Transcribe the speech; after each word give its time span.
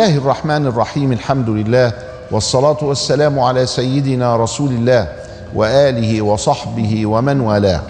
الله 0.00 0.16
الرحمن 0.16 0.66
الرحيم 0.66 1.12
الحمد 1.12 1.48
لله 1.48 1.92
والصلاة 2.30 2.76
والسلام 2.82 3.40
على 3.40 3.66
سيدنا 3.66 4.36
رسول 4.36 4.70
الله 4.70 5.08
وآله 5.54 6.22
وصحبه 6.22 7.06
ومن 7.06 7.40
والاه. 7.40 7.80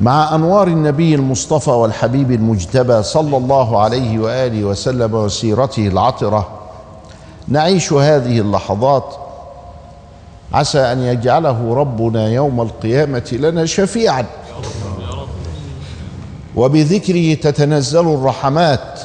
مع 0.00 0.34
أنوار 0.34 0.68
النبي 0.68 1.14
المصطفى 1.14 1.70
والحبيب 1.70 2.32
المجتبى 2.32 3.02
صلى 3.02 3.36
الله 3.36 3.80
عليه 3.80 4.18
وآله 4.18 4.64
وسلم 4.64 5.14
وسيرته 5.14 5.88
العطرة 5.88 6.48
نعيش 7.48 7.92
هذه 7.92 8.40
اللحظات. 8.40 9.14
عسى 10.52 10.80
أن 10.80 11.00
يجعله 11.00 11.74
ربنا 11.74 12.28
يوم 12.28 12.60
القيامة 12.60 13.28
لنا 13.32 13.66
شفيعا. 13.66 14.24
وبذكره 16.56 17.34
تتنزل 17.34 18.14
الرحمات 18.14 19.00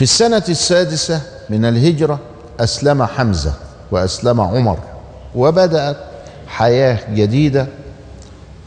في 0.00 0.04
السنة 0.04 0.42
السادسة 0.48 1.22
من 1.50 1.64
الهجرة 1.64 2.18
أسلم 2.60 3.02
حمزة 3.02 3.52
وأسلم 3.90 4.40
عمر 4.40 4.78
وبدأت 5.34 5.96
حياة 6.46 7.14
جديدة 7.14 7.66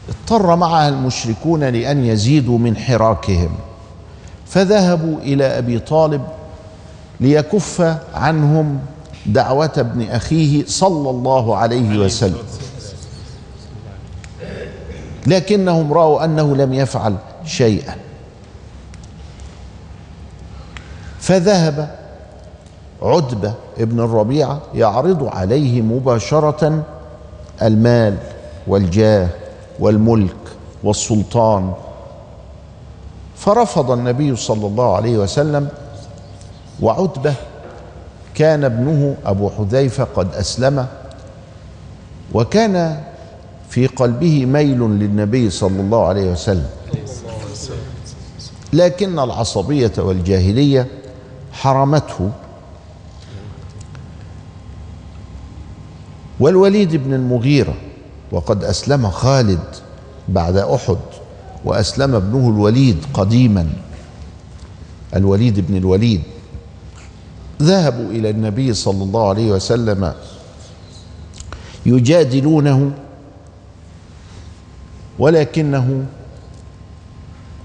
اضطر 0.08 0.56
معها 0.56 0.88
المشركون 0.88 1.64
لأن 1.64 2.04
يزيدوا 2.04 2.58
من 2.58 2.76
حراكهم. 2.76 3.54
فذهبوا 4.46 5.18
إلى 5.18 5.58
أبي 5.58 5.78
طالب 5.78 6.24
ليكف 7.20 7.98
عنهم 8.14 8.78
دعوة 9.26 9.72
ابن 9.78 10.10
أخيه 10.10 10.64
صلى 10.66 11.10
الله 11.10 11.56
عليه 11.56 11.98
وسلم. 11.98 12.44
لكنهم 15.26 15.92
رأوا 15.92 16.24
أنه 16.24 16.56
لم 16.56 16.74
يفعل 16.74 17.16
شيئا. 17.44 17.94
فذهب 21.24 21.94
عتبة 23.02 23.54
ابن 23.78 24.00
الربيعة 24.00 24.60
يعرض 24.74 25.28
عليه 25.36 25.82
مباشرة 25.82 26.84
المال 27.62 28.16
والجاه 28.66 29.28
والملك 29.80 30.36
والسلطان. 30.82 31.72
فرفض 33.36 33.90
النبي 33.90 34.36
صلى 34.36 34.66
الله 34.66 34.96
عليه 34.96 35.18
وسلم 35.18 35.68
وعتبة 36.80 37.34
كان 38.34 38.64
ابنه 38.64 39.16
أبو 39.26 39.50
حذيفة 39.50 40.04
قد 40.04 40.34
أسلم 40.34 40.86
وكان 42.34 43.00
في 43.68 43.86
قلبه 43.86 44.46
ميل 44.46 44.80
للنبي 44.80 45.50
صلى 45.50 45.80
الله 45.80 46.06
عليه 46.06 46.32
وسلم. 46.32 46.66
لكن 48.72 49.18
العصبية 49.18 49.92
والجاهلية 49.98 50.86
حرمته. 51.54 52.30
والوليد 56.40 56.96
بن 56.96 57.14
المغيرة 57.14 57.74
وقد 58.32 58.64
أسلم 58.64 59.10
خالد 59.10 59.64
بعد 60.28 60.56
أحد 60.56 60.98
وأسلم 61.64 62.14
ابنه 62.14 62.48
الوليد 62.48 63.04
قديما 63.14 63.68
الوليد 65.16 65.60
بن 65.60 65.76
الوليد. 65.76 66.22
ذهبوا 67.62 68.10
إلى 68.10 68.30
النبي 68.30 68.74
صلى 68.74 69.02
الله 69.04 69.28
عليه 69.28 69.52
وسلم 69.52 70.14
يجادلونه 71.86 72.90
ولكنه 75.18 76.06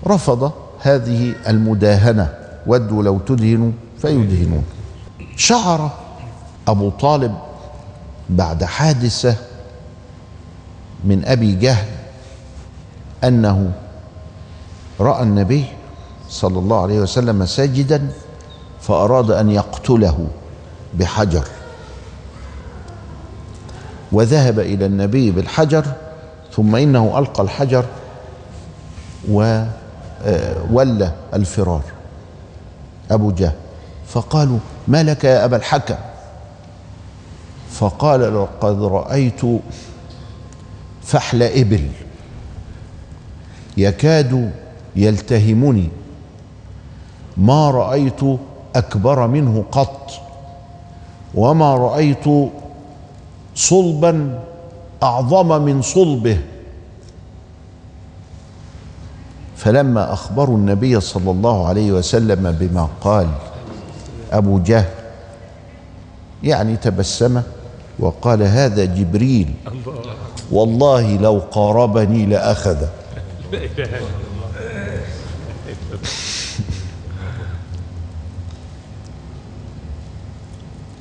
رفض 0.07 0.51
هذه 0.79 1.33
المداهنة. 1.47 2.38
ودوا 2.67 3.03
لو 3.03 3.19
تدهنوا 3.19 3.71
فيدهنون. 4.01 4.63
شعر 5.35 5.91
أبو 6.67 6.89
طالب 6.89 7.35
بعد 8.29 8.63
حادثة 8.63 9.35
من 11.03 11.25
أبي 11.25 11.55
جهل 11.55 11.87
أنه 13.23 13.71
رأى 14.99 15.23
النبي 15.23 15.65
صلى 16.29 16.59
الله 16.59 16.81
عليه 16.81 16.99
وسلم 16.99 17.45
ساجدا 17.45 18.09
فأراد 18.81 19.31
أن 19.31 19.49
يقتله 19.49 20.27
بحجر. 20.93 21.47
وذهب 24.11 24.59
إلى 24.59 24.85
النبي 24.85 25.31
بالحجر 25.31 25.85
ثم 26.53 26.75
إنه 26.75 27.19
ألقى 27.19 27.43
الحجر 27.43 27.85
وولى 29.29 31.11
الفرار. 31.33 31.81
أبو 33.11 33.31
جهل. 33.31 33.55
فقالوا 34.07 34.59
ما 34.87 35.03
لك 35.03 35.23
يا 35.23 35.45
أبا 35.45 35.57
الحكم؟ 35.57 35.95
فقال 37.71 38.35
لقد 38.35 38.83
رأيت 38.83 39.41
فحل 41.03 41.43
إبل 41.43 41.89
يكاد 43.77 44.51
يلتهمني 44.95 45.89
ما 47.37 47.71
رأيت 47.71 48.19
أكبر 48.75 49.27
منه 49.27 49.65
قط 49.71 50.11
وما 51.35 51.75
رأيت 51.75 52.25
صلبا 53.55 54.39
أعظم 55.03 55.61
من 55.61 55.81
صلبه. 55.81 56.41
فلما 59.59 60.13
أخبروا 60.13 60.57
النبي 60.57 60.99
صلى 60.99 61.31
الله 61.31 61.67
عليه 61.67 61.91
وسلم 61.91 62.51
بما 62.51 62.89
قال 63.01 63.27
أبو 64.31 64.59
جهل 64.59 64.89
يعني 66.43 66.77
تبسم 66.77 67.41
وقال 67.99 68.43
هذا 68.43 68.85
جبريل 68.85 69.53
والله 70.51 71.17
لو 71.17 71.41
قاربني 71.51 72.25
لأخذ 72.25 72.85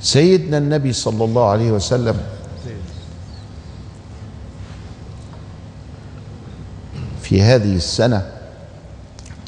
سيدنا 0.01 0.57
النبي 0.57 0.93
صلى 0.93 1.25
الله 1.25 1.49
عليه 1.49 1.71
وسلم 1.71 2.17
في 7.21 7.41
هذه 7.41 7.75
السنة 7.75 8.38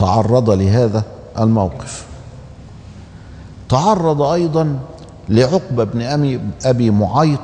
تعرض 0.02 0.50
لهذا 0.50 1.04
الموقف. 1.40 2.06
تعرض 3.70 4.22
أيضا 4.22 4.80
لعقبة 5.30 5.84
بن 5.84 6.02
أبي, 6.02 6.42
أبي 6.66 6.92
معيط 6.92 7.40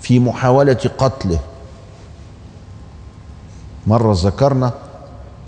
في 0.00 0.18
محاولة 0.18 0.90
قتله. 0.98 1.38
مرة 3.86 4.12
ذكرنا 4.16 4.72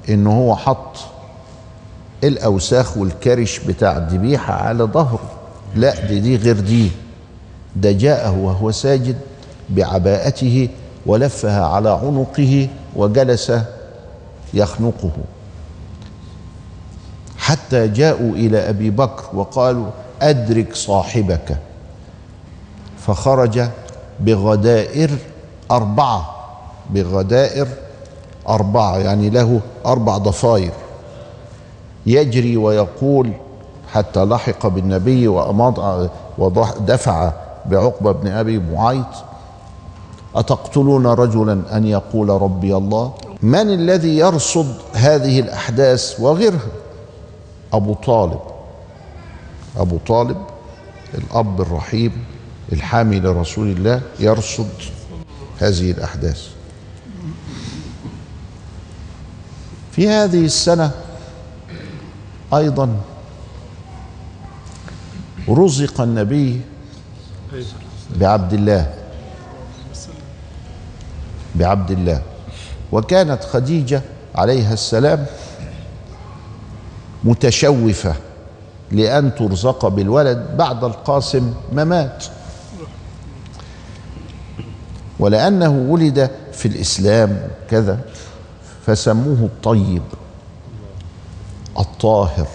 إنه 0.08 0.38
هو 0.38 0.56
حط 0.56 0.96
الأوساخ 2.24 2.96
والكرش 2.96 3.58
بتاع 3.58 3.96
الذبيحة 3.96 4.54
على 4.54 4.84
ظهره. 4.84 5.30
لا 5.74 6.06
دي 6.06 6.20
دي 6.20 6.36
غير 6.36 6.60
دي. 6.60 6.90
ده 7.76 7.92
جاءه 7.92 8.38
وهو 8.38 8.70
ساجد 8.70 9.16
بعباءته 9.70 10.68
ولفها 11.06 11.66
على 11.66 11.90
عنقه 11.90 12.68
وجلس 12.96 13.52
يخنقه. 14.54 15.10
حتى 17.48 17.88
جاءوا 17.88 18.32
إلى 18.32 18.68
أبي 18.68 18.90
بكر 18.90 19.24
وقالوا 19.34 19.86
أدرك 20.22 20.74
صاحبك. 20.74 21.56
فخرج 22.98 23.62
بغدائر 24.20 25.10
أربعة 25.70 26.34
بغدائر 26.90 27.68
أربعة 28.48 28.96
يعني 28.96 29.30
له 29.30 29.60
أربع 29.86 30.18
ضفاير 30.18 30.72
يجري 32.06 32.56
ويقول 32.56 33.32
حتى 33.92 34.24
لحق 34.24 34.66
بالنبي 34.66 35.28
وأمض 35.28 36.08
ودفع 36.38 37.32
بعقبة 37.66 38.12
بن 38.12 38.28
أبي 38.28 38.58
معيط 38.58 39.06
أتقتلون 40.36 41.06
رجلا 41.06 41.76
أن 41.76 41.86
يقول 41.86 42.28
ربي 42.28 42.76
الله؟ 42.76 43.12
من 43.42 43.70
الذي 43.70 44.18
يرصد 44.18 44.74
هذه 44.92 45.40
الأحداث 45.40 46.20
وغيرها؟ 46.20 46.87
أبو 47.72 47.94
طالب. 47.94 48.40
أبو 49.76 49.98
طالب 49.98 50.46
الأب 51.14 51.60
الرحيم 51.60 52.24
الحامي 52.72 53.20
لرسول 53.20 53.68
الله 53.68 54.00
يرصد 54.20 54.68
هذه 55.58 55.90
الأحداث. 55.90 56.48
في 59.92 60.08
هذه 60.08 60.44
السنة 60.44 60.90
أيضا 62.54 62.96
رزق 65.48 66.00
النبي 66.00 66.60
بعبد 68.16 68.52
الله. 68.52 68.94
بعبد 71.54 71.90
الله. 71.90 72.22
وكانت 72.92 73.44
خديجة 73.44 74.02
عليها 74.34 74.72
السلام 74.72 75.26
متشوفة 77.24 78.14
لأن 78.90 79.34
ترزق 79.34 79.88
بالولد 79.88 80.46
بعد 80.56 80.84
القاسم 80.84 81.54
ما 81.72 81.84
مات 81.84 82.24
ولأنه 85.18 85.86
ولد 85.88 86.30
في 86.52 86.68
الإسلام 86.68 87.48
كذا 87.70 88.00
فسموه 88.86 89.38
الطيب 89.40 90.02
الطاهر 91.78 92.46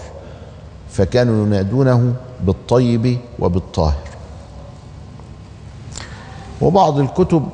فكانوا 0.90 1.46
ينادونه 1.46 2.14
بالطيب 2.40 3.18
وبالطاهر. 3.38 4.08
وبعض 6.60 6.98
الكتب 6.98 7.48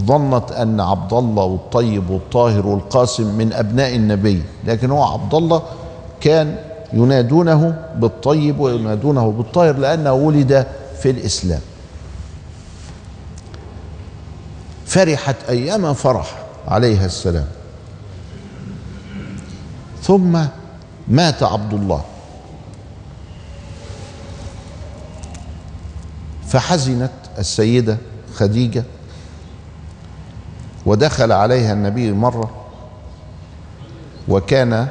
ظنت 0.00 0.52
أن 0.52 0.80
عبد 0.80 1.12
الله 1.12 1.44
والطيب 1.44 2.10
والطاهر 2.10 2.66
والقاسم 2.66 3.38
من 3.38 3.52
أبناء 3.52 3.96
النبي 3.96 4.42
لكن 4.66 4.90
هو 4.90 5.02
عبد 5.04 5.34
الله 5.34 5.62
كان 6.20 6.56
ينادونه 6.92 7.84
بالطيب 7.96 8.60
وينادونه 8.60 9.32
بالطاهر 9.32 9.76
لأنه 9.76 10.12
ولد 10.12 10.66
في 11.02 11.10
الإسلام. 11.10 11.60
فرحت 14.86 15.36
أيام 15.48 15.94
فرح 15.94 16.38
عليها 16.68 17.06
السلام. 17.06 17.46
ثم 20.02 20.38
مات 21.08 21.42
عبد 21.42 21.74
الله. 21.74 22.04
فحزنت 26.46 27.10
السيدة 27.38 27.98
خديجة. 28.34 28.84
ودخل 30.86 31.32
عليها 31.32 31.72
النبي 31.72 32.12
مرة. 32.12 32.50
وكان 34.28 34.88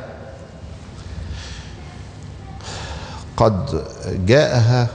قد 3.38 3.84
جاءها 4.26 4.88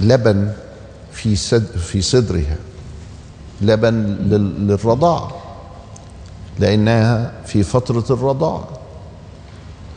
لبن 0.00 0.52
في 1.12 1.36
في 1.62 2.02
صدرها 2.02 2.56
لبن 3.60 3.94
لل- 4.04 4.66
للرضاعه 4.68 5.30
لأنها 6.58 7.32
في 7.46 7.62
فترة 7.62 8.04
الرضاعه 8.10 8.68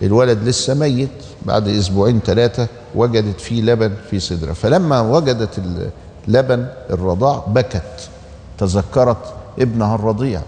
الولد 0.01 0.43
لسه 0.43 0.73
ميت 0.73 1.09
بعد 1.45 1.67
أسبوعين 1.67 2.19
ثلاثة 2.25 2.67
وجدت 2.95 3.41
فيه 3.41 3.61
لبن 3.61 3.93
في 4.09 4.19
صدرها. 4.19 4.53
فلما 4.53 5.01
وجدت 5.01 5.61
لبن 6.27 6.67
الرضاع 6.89 7.43
بكت 7.47 8.09
تذكرت 8.57 9.33
ابنها 9.59 9.95
الرضيع. 9.95 10.41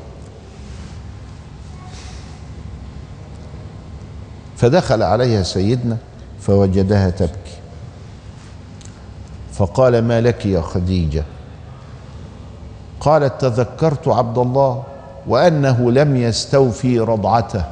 فدخل 4.58 5.04
عليها 5.04 5.44
سيدنا 5.44 5.98
فوجدها 6.48 7.10
تبكي. 7.10 7.56
فقال 9.54 10.02
ما 10.08 10.22
لك 10.22 10.46
يا 10.46 10.62
خديجة؟ 10.62 11.24
قالت 13.00 13.42
تذكرت 13.42 14.08
عبد 14.08 14.38
الله 14.38 14.84
وأنه 15.28 15.92
لم 15.92 16.16
يستوفي 16.16 17.00
رضعته. 17.00 17.64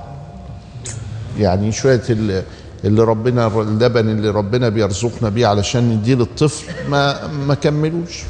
يعني 1.38 1.72
شوية 1.72 2.02
ال- 2.10 2.44
اللي 2.86 3.04
ربنا 3.04 3.48
اللبن 3.48 4.10
اللي 4.10 4.30
ربنا 4.30 4.70
بيرزقنا 4.70 5.30
بيه 5.30 5.48
علشان 5.48 5.90
نديه 5.90 6.16
للطفل 6.16 6.90
ما 6.90 7.28
ما 7.28 7.54
كملوش. 7.54 8.24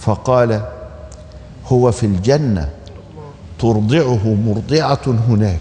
فقال 0.00 0.60
هو 1.66 1.92
في 1.92 2.06
الجنة 2.06 2.68
ترضعه 3.58 4.34
مرضعة 4.34 5.00
هناك. 5.28 5.60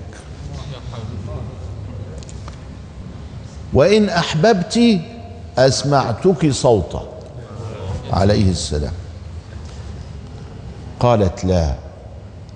وإن 3.74 4.10
أحببت 4.10 5.00
أسمعتك 5.58 6.52
صوته 6.52 7.02
عليه 8.12 8.52
السلام. 8.52 8.92
قالت 11.00 11.46
لا 11.46 11.74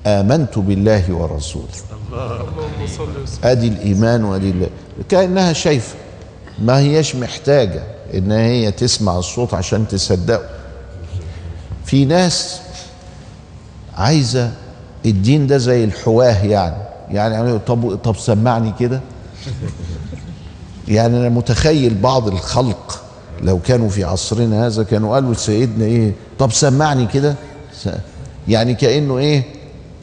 آمنت 0.06 0.60
بالله 0.60 1.14
ورسوله. 1.14 1.66
اللهم 2.12 2.88
صل 2.98 3.22
وسلم 3.24 3.40
أدي 3.44 3.68
الإيمان 3.68 4.24
وأدي 4.24 4.50
ال- 4.50 4.70
كأنها 5.10 5.54
شايفة. 5.54 5.96
ما 6.60 6.80
هيش 6.80 7.16
محتاجة 7.16 7.84
إن 8.14 8.32
هي 8.32 8.72
تسمع 8.72 9.18
الصوت 9.20 9.54
عشان 9.54 9.88
تصدقه. 9.88 10.50
في 11.86 12.06
ناس 12.06 12.62
عايزة 13.98 14.52
الدين 15.06 15.48
ده 15.48 15.58
زي 15.58 15.84
الحواه 15.84 16.46
يعني. 16.46 16.84
يعني 17.12 17.60
طب 17.60 17.96
طب 17.96 18.18
سمعني 18.18 18.74
كده. 18.80 19.02
يعني 20.88 21.18
أنا 21.18 21.30
متخيل 21.30 21.94
بعض 21.96 22.28
الخلق 22.28 23.04
لو 23.42 23.60
كانوا 23.60 23.90
في 23.90 24.04
عصرنا 24.04 24.68
هذا 24.68 24.84
كانوا 24.84 25.14
قالوا 25.14 25.34
لسيدنا 25.34 25.86
إيه 25.86 26.12
طب 26.40 26.52
سمعني 26.52 27.06
كده. 27.14 27.36
يعني 28.48 28.74
كأنه 28.76 29.18
إيه 29.18 29.44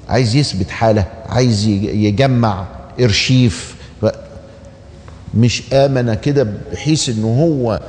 عايز 0.09 0.35
يثبت 0.37 0.71
حالة 0.71 1.05
عايز 1.29 1.65
يج- 1.67 1.95
يجمع 1.95 2.65
إرشيف. 3.01 3.75
مش 5.35 5.63
آمن 5.73 6.15
كده 6.15 6.47
بحيث 6.73 7.09
ان 7.09 7.25
هو 7.25 7.81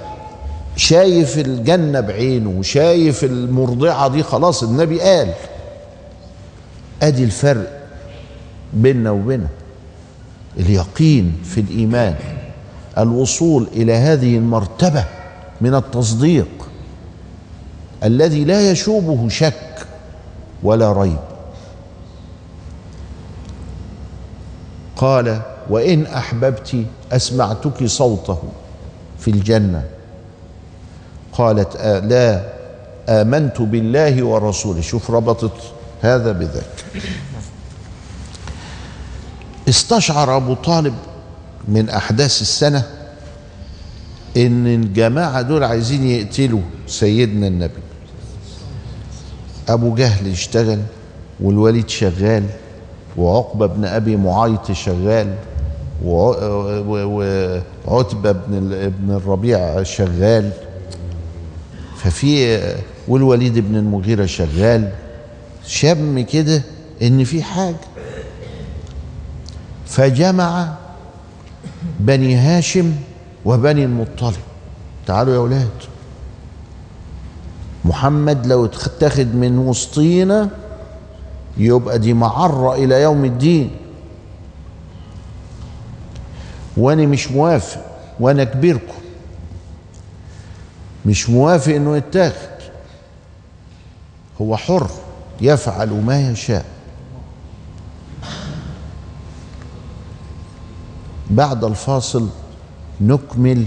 شايف 0.75 1.38
الجنة 1.39 2.00
بعينه 2.00 2.50
وشايف 2.50 3.24
المرضعة 3.24 4.07
دي 4.07 4.24
خلاص 4.24 4.63
النبي 4.63 5.01
قال. 5.01 5.33
أدي 7.01 7.24
الفرق 7.24 7.81
بيننا 8.74 9.12
وبينه. 9.12 9.47
اليقين 10.59 11.33
في 11.44 11.62
الإيمان. 11.62 12.15
الوصول 12.97 13.68
إلى 13.74 13.94
هذه 13.94 14.38
المرتبة 14.38 15.06
من 15.62 15.75
التصديق 15.75 16.47
الذي 18.03 18.44
لا 18.44 18.71
يشوبه 18.71 19.30
شك 19.30 19.88
ولا 20.63 20.92
ريب. 20.92 21.18
قال 24.97 25.42
وإن 25.69 26.06
أحببت 26.06 26.86
أسمعتك 27.12 27.86
صوته 27.86 28.39
في 29.19 29.31
الجنة. 29.31 29.83
قالت 31.33 31.75
آه 31.75 32.00
لا 32.00 32.44
آمنت 33.09 33.61
بالله 33.61 34.23
ورسوله. 34.23 34.81
شوف 34.81 35.11
ربطت 35.11 35.57
هذا 36.02 36.31
بذاك. 36.31 36.85
استشعر 39.69 40.37
أبو 40.37 40.54
طالب 40.54 40.94
من 41.68 41.90
أحداث 41.90 42.42
السنة 42.42 42.84
إن 44.38 44.68
الجماعة 44.68 45.42
دول 45.42 45.64
عايزين 45.64 46.07
يقتلوا 46.07 46.62
سيدنا 46.88 47.48
النبي. 47.48 47.74
أبو 49.69 49.95
جهل 49.95 50.31
اشتغل 50.31 50.80
والوليد 51.40 51.90
شغال 51.90 52.44
وعقبة 53.18 53.66
بن 53.66 53.86
أبي 53.86 54.16
معيط 54.16 54.72
شغال 54.72 55.36
وعتبة 56.04 58.31
بن 58.31 58.54
ال- 58.54 58.90
بن 58.90 59.16
الربيع 59.16 59.84
شغال. 59.84 60.52
ففي 61.98 62.60
والوليد 63.07 63.60
بن 63.60 63.76
المغيرة 63.76 64.26
شغال. 64.26 64.92
شم 65.68 66.19
كده 66.19 66.62
إن 67.02 67.24
في 67.24 67.44
حاجة. 67.44 67.76
فجمع 69.86 70.74
بني 71.99 72.35
هاشم 72.35 72.95
وبني 73.45 73.85
المطلب. 73.85 74.35
تعالوا 75.07 75.33
يا 75.33 75.39
أولاد 75.39 75.69
محمد 77.85 78.47
لو 78.47 78.65
اتخذ 78.65 79.25
من 79.25 79.57
وسطينا 79.57 80.49
يبقى 81.57 81.99
دي 81.99 82.13
معرة 82.13 82.75
إلى 82.75 83.01
يوم 83.01 83.25
الدين. 83.25 83.71
وأنا 86.77 87.06
مش 87.06 87.31
موافق 87.31 87.81
وأنا 88.19 88.44
كبيركم. 88.44 89.01
مش 91.06 91.30
موافق 91.30 91.73
إنه 91.73 91.97
يتاخد. 91.97 92.56
هو 94.42 94.57
حر 94.57 94.89
يفعل 95.42 95.89
ما 95.89 96.30
يشاء. 96.30 96.65
بعد 101.29 101.63
الفاصل 101.63 102.27
نكمل 103.01 103.65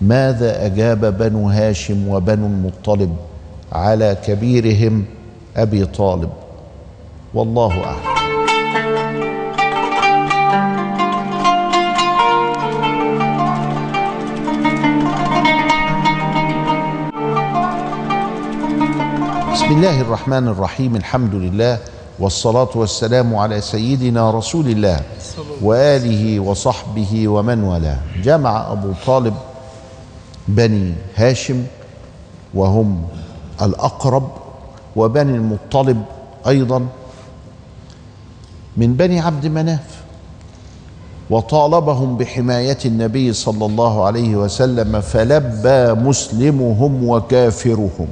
ماذا 0.00 0.66
أجاب 0.66 1.18
بنو 1.18 1.48
هاشم 1.50 2.08
وبنو 2.08 2.46
المطلب 2.46 3.16
على 3.72 4.16
كبيرهم 4.26 5.04
أبي 5.56 5.84
طالب؟ 5.86 6.30
والله 7.34 7.84
أعلم. 7.84 8.14
بسم 19.52 19.72
الله 19.76 20.00
الرحمن 20.00 20.48
الرحيم 20.48 20.96
الحمد 20.96 21.34
لله 21.34 21.78
والصلاة 22.18 22.68
والسلام 22.74 23.34
على 23.36 23.60
سيدنا 23.60 24.30
رسول 24.30 24.66
الله 24.68 25.00
وآله 25.62 26.40
وصحبه 26.40 27.28
ومن 27.28 27.64
والاه. 27.64 27.98
جمع 28.22 28.72
أبو 28.72 28.92
طالب 29.06 29.34
بني 30.48 30.94
هاشم 31.16 31.64
وهم 32.54 33.02
الأقرب 33.62 34.28
وبني 34.96 35.36
المطلب 35.36 36.02
أيضا 36.46 36.86
من 38.76 38.94
بني 38.94 39.20
عبد 39.20 39.46
مناف 39.46 40.04
وطالبهم 41.30 42.16
بحماية 42.16 42.78
النبي 42.84 43.32
صلى 43.32 43.66
الله 43.66 44.04
عليه 44.04 44.36
وسلم 44.36 45.00
فلبى 45.00 46.00
مسلمهم 46.00 47.08
وكافرهم. 47.08 48.08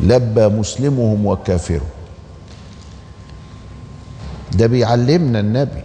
لبى 0.00 0.48
مسلمهم 0.48 1.26
وكافرهم. 1.26 1.88
ده 4.52 4.66
بيعلمنا 4.66 5.40
النبي 5.40 5.82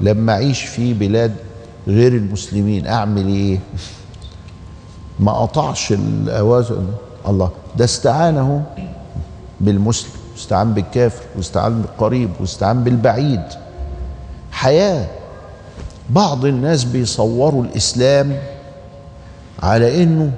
لما 0.00 0.32
أعيش 0.32 0.62
في 0.62 0.94
بلاد 0.94 1.34
غير 1.88 2.12
المسلمين 2.12 2.86
أعمل 2.86 3.26
إيه؟ 3.26 3.58
ما 5.20 5.32
قطعش 5.32 5.92
الأوازن. 5.92 6.86
الله. 7.28 7.50
ده 7.76 7.84
استعانه 7.84 8.64
بالمسلم 9.60 10.10
واستعان 10.32 10.74
بالكافر 10.74 11.22
واستعان 11.36 11.82
بالقريب 11.82 12.30
واستعان 12.40 12.84
بالبعيد. 12.84 13.42
حياة. 14.52 15.06
بعض 16.10 16.44
الناس 16.44 16.84
بيصوروا 16.84 17.64
الإسلام 17.64 18.36
على 19.62 20.02
إنه 20.02 20.32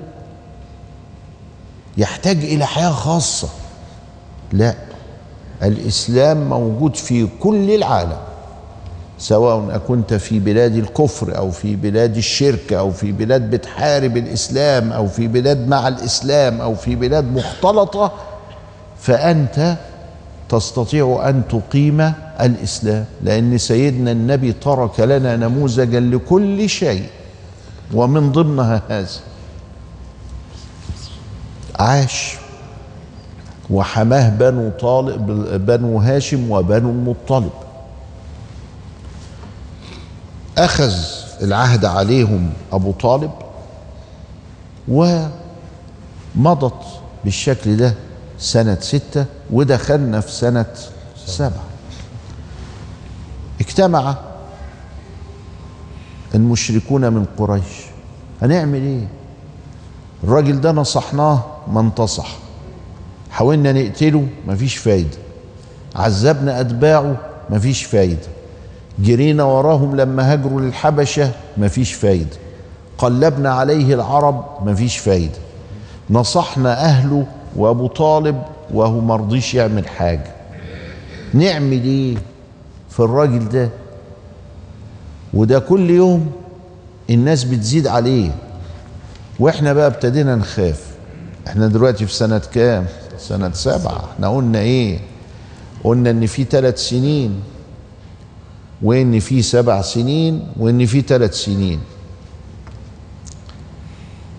يحتاج 1.98 2.36
إلى 2.36 2.66
حياة 2.66 2.90
خاصة. 2.90 3.48
لا 4.52 4.74
الإسلام 5.62 6.48
موجود 6.48 6.96
في 6.96 7.28
كل 7.40 7.70
العالم 7.74 8.16
سواء 9.18 9.78
كنت 9.88 10.14
في 10.14 10.38
بلاد 10.38 10.76
الكفر 10.76 11.36
أو 11.38 11.50
في 11.50 11.76
بلاد 11.76 12.16
الشرك 12.16 12.72
أو 12.72 12.90
في 12.90 13.12
بلاد 13.12 13.50
بتحارب 13.50 14.16
الإسلام 14.16 14.92
أو 14.92 15.06
في 15.08 15.26
بلاد 15.26 15.68
مع 15.68 15.88
الإسلام 15.88 16.60
أو 16.60 16.74
في 16.74 16.96
بلاد 16.96 17.24
مختلطة 17.24 18.12
فأنت 19.00 19.76
تستطيع 20.48 21.22
أن 21.28 21.42
تقيم 21.48 22.12
الإسلام 22.40 23.04
لأن 23.22 23.58
سيدنا 23.58 24.12
النبي 24.12 24.52
ترك 24.52 25.00
لنا 25.00 25.36
نموذجا 25.36 26.00
لكل 26.00 26.68
شيء 26.68 27.06
ومن 27.94 28.32
ضمنها 28.32 28.82
هذا. 28.88 29.08
عاش. 31.80 32.36
وحماه 33.70 34.28
بنو 34.28 34.70
طالب 34.70 35.26
بنو 35.66 35.98
هاشم 35.98 36.50
وبنو 36.50 36.90
المطلب. 36.90 37.50
أخذ 40.58 40.92
العهد 41.42 41.84
عليهم 41.84 42.50
أبو 42.72 42.92
طالب 42.92 43.30
ومضت 44.88 46.82
بالشكل 47.24 47.76
ده 47.76 47.94
سنة 48.38 48.78
ستة 48.80 49.24
ودخلنا 49.50 50.20
في 50.20 50.32
سنة 50.32 50.66
سبعة. 51.26 51.64
اجتمع 53.60 54.14
المشركون 56.34 57.12
من 57.12 57.26
قريش. 57.38 57.84
هنعمل 58.42 58.82
إيه؟ 58.82 59.08
الراجل 60.24 60.60
ده 60.60 60.72
نصحناه 60.72 61.44
ما 61.70 61.80
انتصح. 61.80 62.36
حاولنا 63.30 63.72
نقتله 63.72 64.26
مفيش 64.46 64.76
فايدة. 64.76 65.16
عذبنا 65.96 66.60
أتباعه 66.60 67.16
مفيش 67.50 67.84
فايدة. 67.84 68.26
جرينا 68.98 69.44
وراهم 69.44 69.96
لما 69.96 70.32
هاجروا 70.32 70.60
للحبشة 70.60 71.30
مفيش 71.58 71.92
فايدة. 71.92 72.36
قلبنا 72.98 73.50
عليه 73.52 73.94
العرب 73.94 74.44
مفيش 74.62 74.98
فايدة. 74.98 75.38
نصحنا 76.10 76.84
أهله 76.84 77.26
وأبو 77.56 77.86
طالب 77.86 78.42
وهو 78.74 79.00
مرضيش 79.00 79.54
يعمل 79.54 79.88
حاجة. 79.88 80.30
نعمل 81.34 81.84
إيه 81.84 82.16
في 82.90 83.00
الراجل 83.00 83.48
ده. 83.48 83.68
وده 85.34 85.58
كل 85.58 85.90
يوم 85.90 86.32
الناس 87.10 87.44
بتزيد 87.44 87.86
عليه. 87.86 88.30
وإحنا 89.38 89.72
بقى 89.72 89.86
ابتدينا 89.86 90.36
نخاف. 90.36 90.89
إحنا 91.50 91.66
دلوقتي 91.66 92.06
في 92.06 92.14
سنة 92.14 92.38
كام؟ 92.38 92.86
سنة 93.18 93.52
سبعة. 93.52 94.04
إحنا 94.14 94.28
قلنا 94.28 94.58
إيه؟ 94.58 94.98
قلنا 95.84 96.10
ان 96.10 96.26
في 96.26 96.44
ثلاث 96.44 96.78
سنين. 96.78 97.42
وان 98.82 99.20
في 99.20 99.42
سبع 99.42 99.82
سنين 99.82 100.48
وان 100.56 100.86
في 100.86 101.00
ثلاث 101.00 101.34
سنين. 101.34 101.80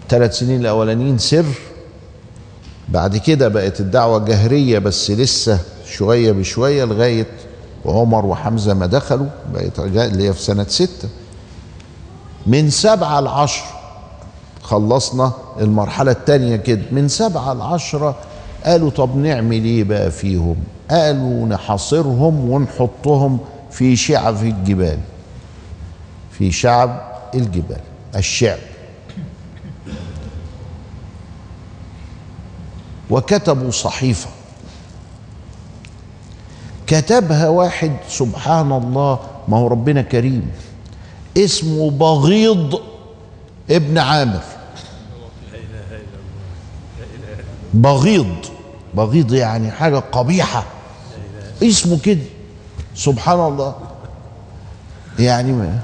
ثلاث 0.10 0.38
سنين 0.38 0.62
الأولانيين 0.62 1.18
سر. 1.18 1.46
بعد 2.90 3.18
كده 3.18 3.48
بقت 3.48 3.80
الدعوة 3.80 4.26
جهرية 4.26 4.80
بس 4.80 5.12
لسه 5.12 5.60
شوية 5.86 6.32
بشوية 6.32 6.86
لغاية 6.86 7.28
عمر 7.86 8.26
وحمزة 8.26 8.74
ما 8.74 8.86
دخلوا 8.86 9.28
بقت 9.54 9.80
اللي 9.80 10.28
هي 10.28 10.34
في 10.34 10.42
سنة 10.42 10.66
ستة. 10.70 11.10
من 12.48 12.70
سبعة 12.70 13.20
لعشر 13.20 13.64
خلصنا 14.72 15.32
المرحلة 15.60 16.12
التانية 16.12 16.56
كده. 16.56 16.82
من 16.92 17.08
سبعة 17.08 17.54
لعشرة 17.54 18.16
قالوا 18.66 18.90
طب 18.90 19.18
نعمل 19.18 19.64
إيه 19.66 19.84
بقى 19.84 20.12
فيهم؟ 20.12 20.56
قالوا 20.92 21.48
نحاصرهم 21.48 22.50
ونحطهم 22.50 23.40
في 23.72 23.96
شعب 23.96 24.44
الجبال. 24.44 24.98
في 26.32 26.52
شعب 26.52 27.02
الجبال 27.36 27.80
الشعب. 28.16 28.58
وكتبوا 33.10 33.72
صحيفة. 33.72 34.30
كتبها 36.88 37.50
واحد 37.50 37.92
سبحان 38.10 38.72
الله 38.72 39.20
ما 39.48 39.58
هو 39.58 39.68
ربنا 39.68 40.02
كريم 40.02 40.52
اسمه 41.38 41.92
بغيض 41.92 42.80
ابن 43.70 43.98
عامر. 43.98 44.42
بغيض. 47.74 48.36
بغيض 48.94 49.34
يعني 49.34 49.72
حاجة 49.72 50.04
قبيحة. 50.12 50.66
اسمه 51.64 52.00
كده. 52.00 52.22
سبحان 52.96 53.40
الله. 53.40 53.76
يعني 55.20 55.52
ما. 55.52 55.80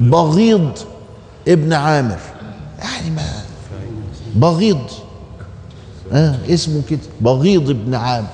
بغيض 0.00 0.78
ابن 1.48 1.72
عامر. 1.72 2.18
يعني 2.78 3.10
ما. 3.10 3.44
بغيض. 4.34 4.80
آه 6.12 6.38
اسمه 6.48 6.82
كده. 6.90 7.00
بغيض 7.20 7.70
ابن 7.70 7.94
عامر. 7.94 8.28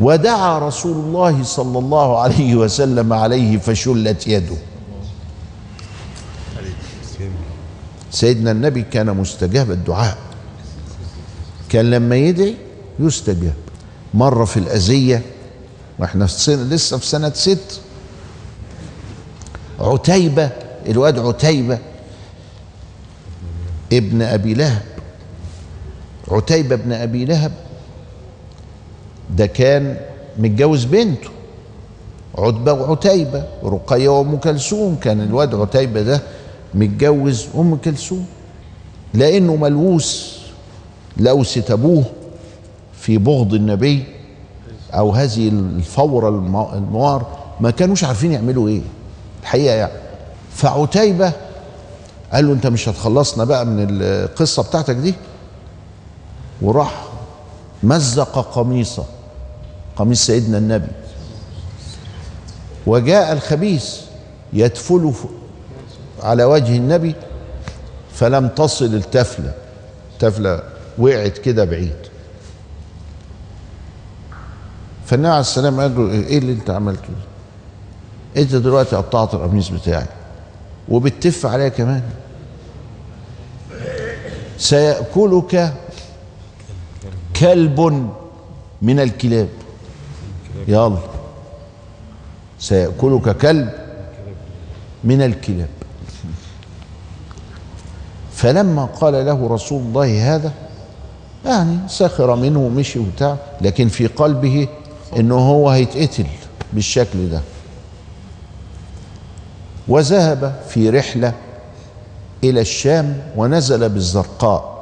ودعا 0.00 0.58
رسول 0.58 0.96
الله 0.96 1.42
صلى 1.42 1.78
الله 1.78 2.18
عليه 2.18 2.54
وسلم 2.54 3.12
عليه 3.12 3.58
فشلت 3.58 4.26
يده. 4.26 4.56
سيدنا 8.10 8.50
النبي 8.50 8.82
كان 8.82 9.16
مستجاب 9.16 9.70
الدعاء. 9.70 10.18
كان 11.68 11.90
لما 11.90 12.16
يدعي 12.16 12.54
يستجاب. 13.00 13.54
مرة 14.14 14.44
في 14.44 14.56
الأذية 14.56 15.22
وإحنا 15.98 16.26
في 16.26 16.32
سنة 16.32 16.62
لسه 16.62 16.98
في 16.98 17.06
سنة 17.06 17.32
ست. 17.34 17.80
عتيبة 19.80 20.50
الواد 20.86 21.18
عتيبة. 21.18 21.78
ابن 23.92 24.22
أبي 24.22 24.54
لهب. 24.54 24.82
عتيبة 26.30 26.74
ابن 26.74 26.92
أبي 26.92 27.24
لهب. 27.24 27.52
ده 29.36 29.46
كان 29.46 29.96
متجوز 30.38 30.84
بنته. 30.84 31.30
عتبة 32.38 32.72
وعتيبة. 32.72 33.46
رقية 33.64 34.08
وأم 34.08 34.36
كلثوم. 34.36 34.96
كان 34.96 35.20
الواد 35.20 35.54
عتيبة 35.54 36.02
ده 36.02 36.22
متجوز 36.74 37.46
أم 37.54 37.76
كلثوم 37.76 38.26
لأنه 39.14 39.56
ملوث 39.56 40.38
لوثة 41.16 41.74
أبوه 41.74 42.04
في 43.00 43.18
بغض 43.18 43.54
النبي 43.54 44.04
أو 44.92 45.10
هذه 45.12 45.48
الفورة 45.48 46.28
الموار 46.74 47.38
ما 47.60 47.70
كانوش 47.70 48.04
عارفين 48.04 48.32
يعملوا 48.32 48.68
إيه. 48.68 48.80
الحقيقة 49.42 49.74
يعني. 49.74 49.92
فعتيبة 50.54 51.32
قال 52.32 52.46
له 52.46 52.52
أنت 52.52 52.66
مش 52.66 52.88
هتخلصنا 52.88 53.44
بقى 53.44 53.66
من 53.66 53.86
القصة 53.90 54.62
بتاعتك 54.62 54.94
دي؟ 54.94 55.14
وراح 56.62 57.04
مزق 57.82 58.38
قميصه 58.54 59.04
قميص 59.96 60.26
سيدنا 60.26 60.58
النبي. 60.58 60.88
وجاء 62.86 63.32
الخبيث 63.32 63.96
يتفل 64.52 65.12
على 66.22 66.44
وجه 66.44 66.76
النبي 66.76 67.14
فلم 68.14 68.48
تصل 68.48 68.84
التفلة. 68.84 69.54
التفلة 70.12 70.62
وقعت 70.98 71.38
كده 71.38 71.64
بعيد. 71.64 71.96
فالنبي 75.06 75.28
عليه 75.28 75.40
السلام 75.40 75.80
قال 75.80 75.96
له 75.96 76.10
إيه 76.10 76.38
اللي 76.38 76.52
أنت 76.52 76.70
عملته 76.70 77.08
ده؟ 77.08 78.42
أنت 78.42 78.54
دلوقتي 78.54 78.96
قطعت 78.96 79.34
القميص 79.34 79.68
بتاعي 79.68 80.06
وبتف 80.88 81.46
عليا 81.46 81.68
كمان. 81.68 82.02
سيأكلك 84.58 85.74
كلب 87.36 87.80
من 88.82 89.00
الكلاب. 89.00 89.48
يلا. 90.68 90.98
سيأكلك 92.58 93.36
كلب 93.36 93.72
من 95.04 95.22
الكلاب. 95.22 95.68
فلما 98.38 98.84
قال 98.84 99.26
له 99.26 99.48
رسول 99.48 99.82
الله 99.82 100.34
هذا 100.34 100.52
يعني 101.44 101.78
سخر 101.88 102.36
منه 102.36 102.58
ومشي 102.58 102.98
وبتاع 102.98 103.36
لكن 103.60 103.88
في 103.88 104.06
قلبه 104.06 104.68
إنه 105.16 105.34
هو 105.38 105.70
هيتقتل 105.70 106.26
بالشكل 106.72 107.30
ده. 107.30 107.40
وذهب 109.88 110.60
في 110.68 110.90
رحلة 110.90 111.32
إلى 112.44 112.60
الشام 112.60 113.20
ونزل 113.36 113.88
بالزرقاء. 113.88 114.78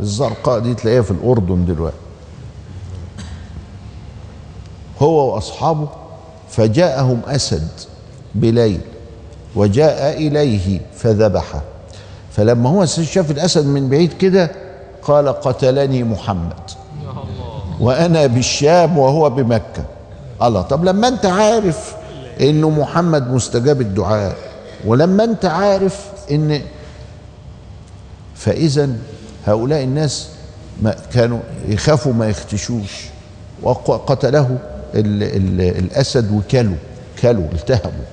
الزرقاء 0.00 0.58
دي 0.58 0.74
تلاقيها 0.74 1.02
في 1.02 1.10
الأردن 1.10 1.64
دلوقتي. 1.64 1.96
هو 5.00 5.34
وأصحابه 5.34 5.88
فجاءهم 6.50 7.20
أسد 7.26 7.68
بليل 8.34 8.80
وجاء 9.56 10.16
إليه 10.16 10.80
فذبحه 10.96 11.62
فلما 12.36 12.70
هو 12.70 12.86
شاف 12.86 13.30
الأسد 13.30 13.66
من 13.66 13.88
بعيد 13.88 14.12
كده 14.12 14.50
قال 15.02 15.28
قتلني 15.28 16.04
محمد. 16.04 16.70
وأنا 17.80 18.26
بالشام 18.26 18.98
وهو 18.98 19.30
بمكة. 19.30 19.84
الله 20.42 20.62
طب 20.62 20.84
لما 20.84 21.08
أنت 21.08 21.26
عارف 21.26 21.94
إنه 22.40 22.70
محمد 22.70 23.30
مستجاب 23.30 23.80
الدعاء 23.80 24.36
ولما 24.84 25.24
أنت 25.24 25.44
عارف 25.44 26.06
إن 26.30 26.60
فإذا 28.34 28.90
هؤلاء 29.46 29.82
الناس 29.82 30.28
ما 30.82 30.94
كانوا 31.14 31.40
يخافوا 31.68 32.12
ما 32.12 32.28
يختشوش 32.28 33.04
وقتله 33.62 34.58
ال 34.94 35.22
ال 35.22 35.60
الأسد 35.78 36.32
وكلوا 36.32 36.76
كلوا 37.22 37.44
التهموا. 37.52 38.04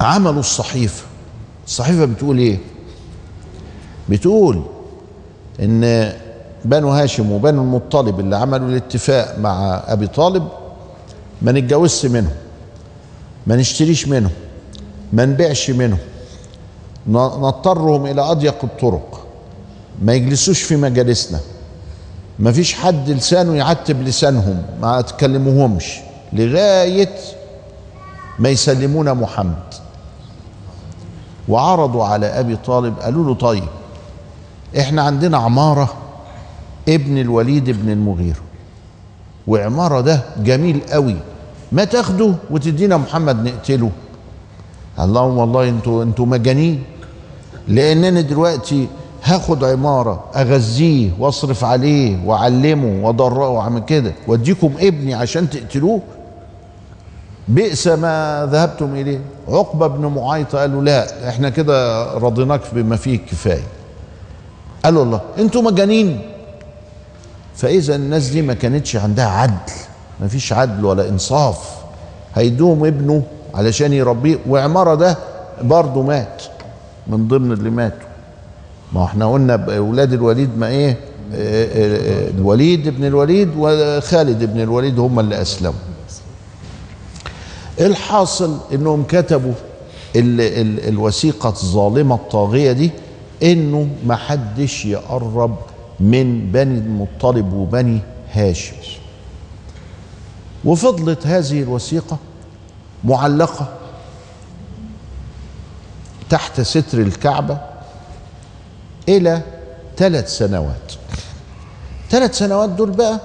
عملوا 0.00 0.40
الصحيفة. 0.40 1.04
الصحيفة 1.66 2.04
بتقول 2.04 2.38
إيه؟ 2.38 2.58
بتقول 4.08 4.62
إن 5.62 6.12
بنو 6.64 6.90
هاشم 6.90 7.32
وبنو 7.32 7.62
المطلب 7.62 8.20
اللي 8.20 8.36
عملوا 8.36 8.68
الاتفاق 8.68 9.38
مع 9.38 9.82
أبي 9.86 10.06
طالب 10.06 10.48
ما 11.42 11.52
نتجوزش 11.52 12.06
منهم 12.06 12.32
ما 13.46 13.56
نشتريش 13.56 14.08
منهم 14.08 14.30
ما 15.12 15.24
نبيعش 15.24 15.70
منهم 15.70 15.98
نضطرهم 17.06 18.06
إلى 18.06 18.20
أضيق 18.22 18.64
الطرق 18.64 19.26
ما 20.02 20.12
يجلسوش 20.14 20.62
في 20.62 20.76
مجالسنا 20.76 21.40
ما 22.38 22.52
فيش 22.52 22.74
حد 22.74 23.10
لسانه 23.10 23.54
يعتب 23.56 24.02
لسانهم 24.02 24.62
ما 24.82 25.00
تكلموهمش 25.00 25.96
لغاية 26.32 27.16
ما 28.38 28.48
يسلمونا 28.48 29.14
محمد. 29.14 29.74
وعرضوا 31.50 32.04
على 32.04 32.26
أبي 32.26 32.56
طالب 32.56 32.98
قالوا 32.98 33.24
له 33.24 33.34
طيب 33.34 33.64
إحنا 34.78 35.02
عندنا 35.02 35.38
عمارة 35.38 35.94
ابن 36.88 37.18
الوليد 37.18 37.70
بن 37.70 37.90
المغيرة 37.90 38.40
وعمارة 39.46 40.00
ده 40.00 40.22
جميل 40.44 40.80
قوي 40.92 41.16
ما 41.72 41.84
تاخده 41.84 42.34
وتدينا 42.50 42.96
محمد 42.96 43.44
نقتله. 43.48 43.90
اللهم 45.00 45.38
والله 45.38 45.68
أنتوا 45.68 46.02
أنتوا 46.02 46.26
مجانين 46.26 46.82
لأن 47.68 48.04
أنا 48.04 48.20
دلوقتي 48.20 48.86
هاخد 49.24 49.64
عمارة 49.64 50.24
أغذيه 50.36 51.10
وأصرف 51.18 51.64
عليه 51.64 52.18
وأعلمه 52.26 53.06
واضرره 53.06 53.48
وأعمل 53.48 53.80
كده 53.80 54.12
وأديكم 54.26 54.72
ابني 54.80 55.14
عشان 55.14 55.50
تقتلوه 55.50 56.00
بئس 57.50 57.86
ما 57.86 58.48
ذهبتم 58.52 58.94
إليه. 58.94 59.20
عقبة 59.48 59.86
بن 59.86 60.06
معيط 60.06 60.56
قالوا 60.56 60.82
لا 60.82 61.28
إحنا 61.28 61.48
كده 61.48 62.04
رضيناك 62.14 62.60
بما 62.72 62.96
فيه 62.96 63.14
الكفايه 63.16 63.62
قالوا 64.84 65.04
الله 65.04 65.20
أنتوا 65.38 65.62
مجانين. 65.62 66.20
فإذا 67.56 67.94
الناس 67.96 68.28
دي 68.28 68.42
ما 68.42 68.54
كانتش 68.54 68.96
عندها 68.96 69.26
عدل 69.26 69.72
ما 70.20 70.28
فيش 70.28 70.52
عدل 70.52 70.84
ولا 70.84 71.08
إنصاف. 71.08 71.58
هيدوهم 72.34 72.84
ابنه 72.84 73.22
علشان 73.54 73.92
يربيه 73.92 74.38
وعمارة 74.48 74.94
ده 74.94 75.16
برضه 75.62 76.02
مات 76.02 76.42
من 77.06 77.28
ضمن 77.28 77.52
اللي 77.52 77.70
ماتوا. 77.70 78.08
ما 78.92 79.04
إحنا 79.04 79.32
قلنا 79.32 79.76
أولاد 79.76 80.12
الوليد 80.12 80.58
ما 80.58 80.66
إيه؟ 80.68 80.96
آه 81.34 81.64
آه 81.64 82.26
آه 82.26 82.30
الوليد 82.30 82.86
ابن 82.86 83.04
الوليد 83.04 83.48
وخالد 83.58 84.42
ابن 84.42 84.60
الوليد 84.60 84.98
هم 84.98 85.20
اللي 85.20 85.42
أسلموا. 85.42 85.89
الحاصل 87.80 88.58
إنهم 88.72 89.02
كتبوا 89.04 89.52
ال 90.16 90.40
ال 90.40 90.88
الوثيقة 90.88 91.48
الظالمة 91.48 92.14
الطاغية 92.14 92.72
دي؟ 92.72 92.90
إنه 93.42 93.88
ما 94.06 94.16
حدش 94.16 94.84
يقرب 94.84 95.56
من 96.00 96.52
بني 96.52 96.78
المطلب 96.78 97.52
وبني 97.52 98.00
هاشم. 98.32 98.76
وفضلت 100.64 101.26
هذه 101.26 101.62
الوثيقة 101.62 102.18
معلقة 103.04 103.68
تحت 106.30 106.60
ستر 106.60 106.98
الكعبة 106.98 107.58
إلى 109.08 109.42
ثلاث 109.96 110.36
سنوات. 110.38 110.92
ثلاث 112.10 112.38
سنوات 112.38 112.68
دول 112.70 112.90
بقى 112.90 113.20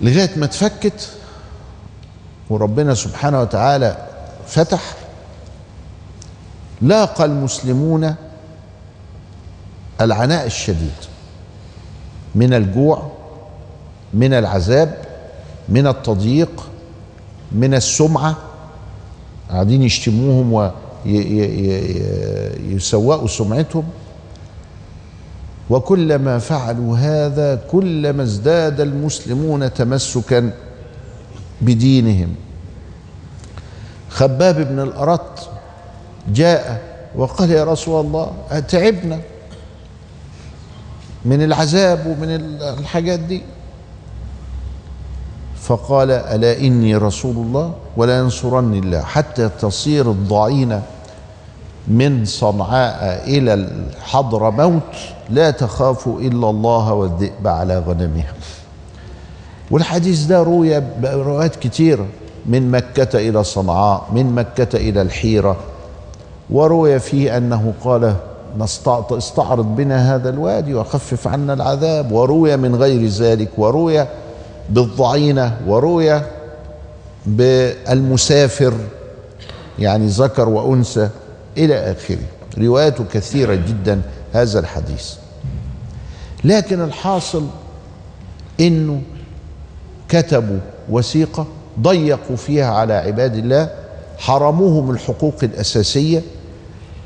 لغاية 0.00 0.30
ما 0.36 0.44
اتفكت 0.44 1.10
وربنا 2.54 2.94
سبحانه 2.94 3.40
وتعالى 3.40 3.96
فتح 4.46 4.94
لاقى 6.82 7.24
المسلمون 7.24 8.14
العناء 10.00 10.46
الشديد 10.46 10.98
من 12.34 12.54
الجوع 12.54 13.10
من 14.14 14.32
العذاب 14.32 14.98
من 15.68 15.86
التضييق 15.86 16.70
من 17.52 17.74
السمعة. 17.74 18.36
قاعدين 19.50 19.82
يشتموهم 19.82 20.72
ويسوقوا 22.72 23.28
سمعتهم. 23.28 23.84
وكلما 25.70 26.38
فعلوا 26.38 26.98
هذا 26.98 27.54
كلما 27.70 28.22
ازداد 28.22 28.80
المسلمون 28.80 29.74
تمسكا 29.74 30.50
بدينهم. 31.60 32.34
خباب 34.14 34.56
بن 34.60 34.80
الأرط 34.80 35.48
جاء 36.28 36.80
وقال 37.16 37.50
يا 37.50 37.64
رسول 37.64 38.06
الله 38.06 38.32
تعبنا 38.68 39.20
من 41.24 41.42
العذاب 41.44 42.06
ومن 42.06 42.28
الحاجات 42.78 43.18
دي؟ 43.20 43.42
فقال 45.62 46.10
ألا 46.10 46.58
إني 46.60 46.96
رسول 46.96 47.36
الله 47.36 47.74
ولا 47.96 48.18
ينصرني 48.18 48.78
الله 48.78 49.02
حتى 49.02 49.48
تصير 49.60 50.10
الضعينة 50.10 50.82
من 51.88 52.24
صنعاء 52.24 53.22
إلى 53.28 53.54
الحضر 53.54 54.50
موت 54.50 54.82
لا 55.30 55.50
تخاف 55.50 56.06
إلا 56.06 56.50
الله 56.50 56.92
والذئب 56.92 57.46
على 57.48 57.78
غنمها 57.78 58.32
والحديث 59.70 60.20
ده 60.24 60.42
روي 60.42 60.80
بروايات 60.80 61.56
كتيرة 61.56 62.06
من 62.46 62.70
مكة 62.70 63.28
إلى 63.28 63.44
صنعاء 63.44 64.08
من 64.12 64.34
مكة 64.34 64.76
إلى 64.76 65.02
الحيرة. 65.02 65.56
وروي 66.50 66.98
فيه 66.98 67.36
أنه 67.36 67.74
قال 67.84 68.14
استعرض 69.10 69.76
بنا 69.76 70.14
هذا 70.14 70.30
الوادي 70.30 70.74
وخفف 70.74 71.28
عنا 71.28 71.52
العذاب. 71.52 72.12
وروي 72.12 72.56
من 72.56 72.74
غير 72.74 73.06
ذلك 73.06 73.48
وروي 73.58 74.06
بالضعينة 74.70 75.60
وروي 75.66 76.20
بالمسافر 77.26 78.74
يعني 79.78 80.06
ذكر 80.06 80.48
وأنثى 80.48 81.08
إلى 81.56 81.92
آخره. 81.92 82.18
رواياته 82.58 83.04
كثيرة 83.12 83.54
جدا 83.54 84.02
هذا 84.32 84.58
الحديث. 84.58 85.14
لكن 86.44 86.80
الحاصل 86.80 87.46
إنه 88.60 89.02
كتبوا 90.08 90.58
وثيقة 90.90 91.46
ضيقوا 91.80 92.36
فيها 92.36 92.74
على 92.74 92.94
عباد 92.94 93.34
الله 93.34 93.70
حرموهم 94.18 94.90
الحقوق 94.90 95.34
الأساسية 95.42 96.22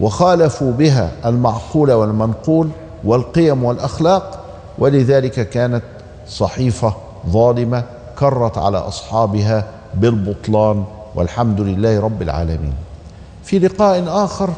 وخالفوا 0.00 0.72
بها 0.72 1.10
المعقول 1.24 1.92
والمنقول 1.92 2.68
والقيم 3.04 3.64
والأخلاق 3.64 4.44
ولذلك 4.78 5.48
كانت 5.50 5.82
صحيفة 6.28 6.94
ظالمة 7.28 7.82
كرت 8.18 8.58
على 8.58 8.78
أصحابها 8.78 9.64
بالبطلان 9.94 10.84
والحمد 11.14 11.60
لله 11.60 12.00
رب 12.00 12.22
العالمين. 12.22 12.74
في 13.44 13.58
لقاء 13.58 14.04
آخر 14.24 14.50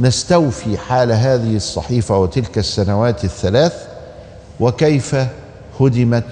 نستوفي 0.00 0.78
حال 0.78 1.12
هذه 1.12 1.56
الصحيفة 1.56 2.18
وتلك 2.18 2.58
السنوات 2.58 3.24
الثلاث 3.24 3.86
وكيف 4.60 5.16
هدمت 5.80 6.24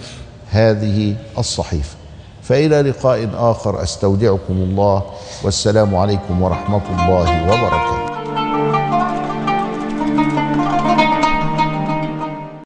هذه 0.51 1.15
الصحيفة؟ 1.39 2.02
فإلى 2.43 2.83
لقاء 2.83 3.31
آخر 3.35 3.83
أستودعكم 3.83 4.53
الله 4.53 5.03
والسلام 5.43 5.95
عليكم 5.95 6.43
ورحمة 6.43 6.83
الله 6.91 7.29
وبركاته. 7.49 8.12